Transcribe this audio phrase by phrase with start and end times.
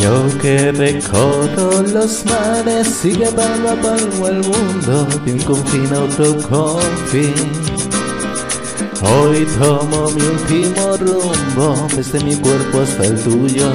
[0.00, 6.00] Yo que recorro los mares, sigue palmo a palmo el mundo, de un confín a
[6.00, 7.34] otro confín.
[9.02, 13.70] Hoy tomo mi último rumbo, desde mi cuerpo hasta el tuyo,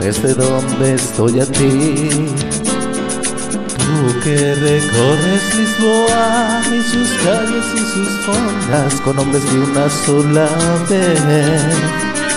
[0.00, 2.08] desde donde estoy a ti.
[3.76, 10.48] Tú que recorres Lisboa y sus calles y sus fondas con hombres de una sola
[10.88, 12.27] vez.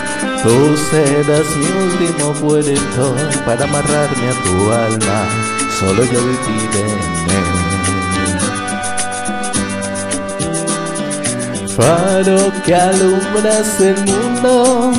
[0.43, 3.15] Tú serás mi último puerto
[3.45, 5.19] para amarrarme a tu alma,
[5.79, 7.11] solo yo viviré
[11.77, 14.93] Faro que alumbras el mundo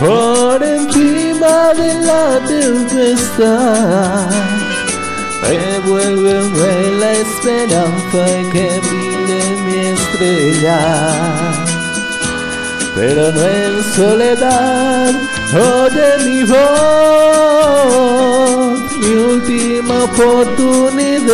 [0.00, 4.30] por encima de la tempestad.
[5.42, 11.67] Revuélveme la esperanza que brille mi estrella
[12.98, 15.14] pero no en soledad.
[15.54, 16.58] Oye mi voz,
[18.98, 21.24] mi última oportunidad.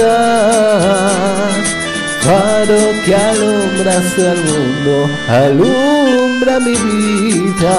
[2.20, 4.94] Faro que alumbras al mundo,
[5.26, 7.76] alumbra mi vida.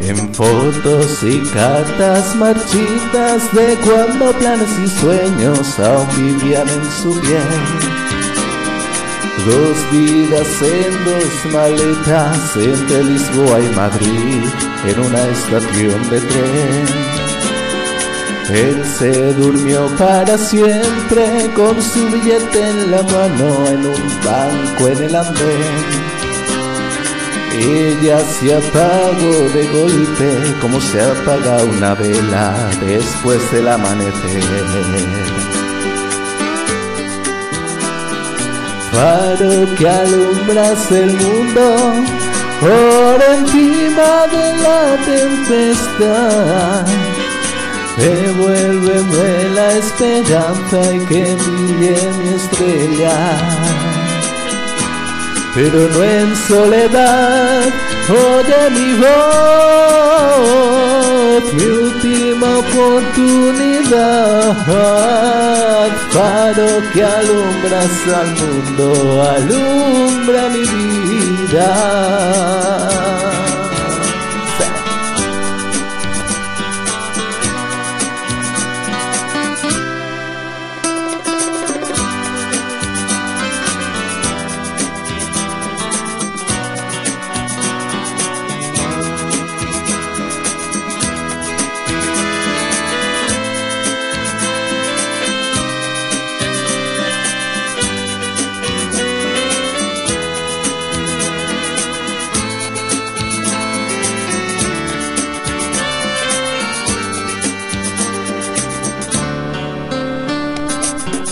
[0.00, 7.92] En fotos y cartas marchitas de cuando planes y sueños aún vivían en su piel
[9.38, 14.44] Dos vidas en dos maletas entre Lisboa y Madrid
[14.86, 17.12] en una estación de tren.
[18.50, 25.02] Él se durmió para siempre con su billete en la mano en un banco en
[25.02, 26.12] el andén.
[27.58, 35.61] Ella se apagó de golpe como se apaga una vela después del amanecer.
[38.92, 41.64] Faro que alumbras el mundo
[42.60, 46.86] por encima de la tempestad.
[47.96, 53.16] Devuélveme la esperanza y que brille mi estrella,
[55.54, 57.62] pero no en soledad.
[58.08, 59.12] Oye mi voz,
[61.54, 64.56] mi última oportunidad
[66.10, 68.86] faro que alumbras al mundo,
[69.22, 70.64] alumbra mi
[71.10, 71.68] vida.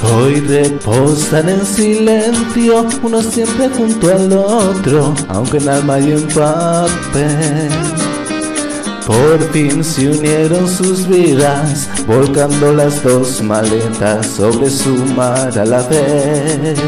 [0.03, 7.71] Hoy reposan en silencio, uno siempre junto al otro, aunque en alma y en papel.
[9.07, 15.83] Por fin se unieron sus vidas, volcando las dos maletas sobre su mar a la
[15.83, 16.79] vez.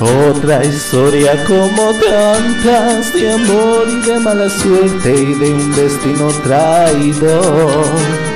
[0.00, 8.27] Otra historia como tantas de amor y de mala suerte y de un destino traidor.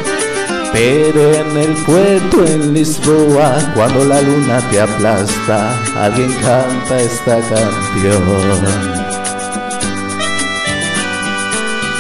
[0.72, 8.22] Pero en el puerto en Lisboa, cuando la luna te aplasta, alguien canta esta canción.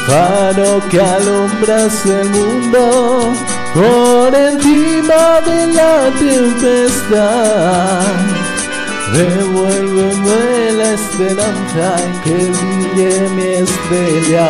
[0.06, 3.34] Faro que alumbras el mundo
[3.74, 8.02] por encima de la tempestad.
[9.12, 14.48] Devuélveme la esperanza que brille mi estrella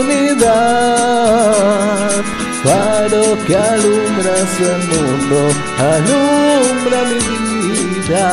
[2.64, 5.38] Faro que alumbras el mundo,
[5.80, 8.28] alumbra mi vida.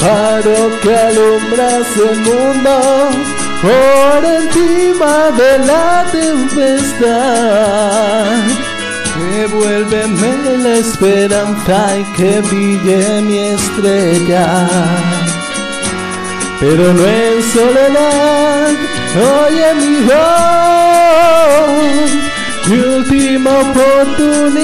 [0.00, 2.74] Faro que alumbras el mundo
[3.60, 7.30] por encima de la tempestad
[9.40, 10.32] Devuélveme
[10.62, 14.46] la esperanza y que brille mi estrella.
[16.60, 18.74] Pero no en soledad,
[19.40, 21.56] oye mi voz,
[22.68, 24.58] mi última oportunidad.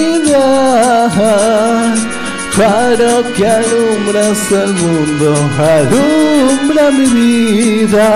[2.58, 8.08] Para que alumbras el mundo, alumbra mi vida.